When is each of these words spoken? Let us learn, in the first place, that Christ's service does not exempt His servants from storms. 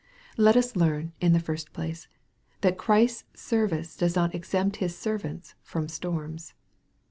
Let 0.35 0.57
us 0.57 0.75
learn, 0.75 1.13
in 1.21 1.33
the 1.33 1.39
first 1.39 1.73
place, 1.73 2.07
that 2.61 2.75
Christ's 2.79 3.23
service 3.39 3.95
does 3.95 4.15
not 4.15 4.33
exempt 4.33 4.77
His 4.77 4.97
servants 4.97 5.53
from 5.61 5.87
storms. 5.87 6.55